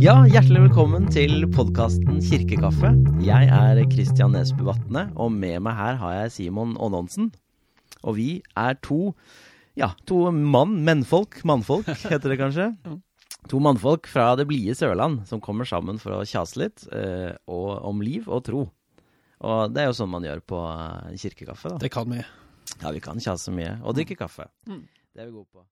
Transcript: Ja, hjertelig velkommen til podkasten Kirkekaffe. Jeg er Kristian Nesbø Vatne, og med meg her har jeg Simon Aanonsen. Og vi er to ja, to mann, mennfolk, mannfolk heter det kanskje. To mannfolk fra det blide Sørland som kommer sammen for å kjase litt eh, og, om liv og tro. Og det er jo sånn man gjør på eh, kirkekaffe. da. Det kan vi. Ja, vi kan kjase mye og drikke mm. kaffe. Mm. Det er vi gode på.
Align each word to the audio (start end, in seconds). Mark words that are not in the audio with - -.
Ja, 0.00 0.14
hjertelig 0.24 0.62
velkommen 0.62 1.10
til 1.12 1.42
podkasten 1.52 2.22
Kirkekaffe. 2.24 2.88
Jeg 3.20 3.48
er 3.52 3.76
Kristian 3.92 4.32
Nesbø 4.32 4.64
Vatne, 4.70 5.02
og 5.12 5.28
med 5.34 5.58
meg 5.60 5.74
her 5.76 5.98
har 6.00 6.14
jeg 6.14 6.30
Simon 6.32 6.70
Aanonsen. 6.80 7.26
Og 8.00 8.14
vi 8.16 8.28
er 8.56 8.78
to 8.80 9.10
ja, 9.76 9.90
to 10.08 10.30
mann, 10.32 10.78
mennfolk, 10.86 11.42
mannfolk 11.44 11.90
heter 12.08 12.32
det 12.32 12.38
kanskje. 12.40 12.70
To 13.52 13.60
mannfolk 13.60 14.08
fra 14.08 14.30
det 14.40 14.46
blide 14.48 14.72
Sørland 14.78 15.26
som 15.28 15.42
kommer 15.44 15.68
sammen 15.68 16.00
for 16.00 16.16
å 16.16 16.24
kjase 16.28 16.62
litt 16.62 16.86
eh, 16.96 17.36
og, 17.48 17.68
om 17.88 18.00
liv 18.04 18.24
og 18.28 18.40
tro. 18.48 18.62
Og 19.44 19.74
det 19.74 19.82
er 19.82 19.90
jo 19.90 19.98
sånn 20.00 20.12
man 20.12 20.24
gjør 20.24 20.40
på 20.48 20.62
eh, 20.64 21.12
kirkekaffe. 21.26 21.74
da. 21.74 21.82
Det 21.84 21.92
kan 21.92 22.08
vi. 22.08 22.24
Ja, 22.80 22.92
vi 22.96 23.04
kan 23.04 23.20
kjase 23.20 23.52
mye 23.52 23.76
og 23.84 24.00
drikke 24.00 24.16
mm. 24.16 24.22
kaffe. 24.24 24.48
Mm. 24.64 24.82
Det 25.12 25.24
er 25.24 25.28
vi 25.28 25.36
gode 25.36 25.48
på. 25.52 25.66